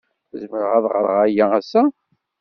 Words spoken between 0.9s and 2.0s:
geɣ aya ass-a?